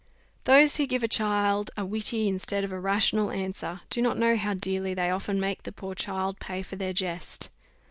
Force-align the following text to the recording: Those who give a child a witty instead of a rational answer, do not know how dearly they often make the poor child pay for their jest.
Those 0.45 0.77
who 0.77 0.87
give 0.87 1.03
a 1.03 1.07
child 1.07 1.69
a 1.77 1.85
witty 1.85 2.27
instead 2.27 2.63
of 2.63 2.71
a 2.71 2.79
rational 2.79 3.29
answer, 3.29 3.81
do 3.91 4.01
not 4.01 4.17
know 4.17 4.35
how 4.35 4.55
dearly 4.55 4.95
they 4.95 5.11
often 5.11 5.39
make 5.39 5.61
the 5.61 5.71
poor 5.71 5.93
child 5.93 6.39
pay 6.39 6.63
for 6.63 6.75
their 6.75 6.91
jest. 6.91 7.49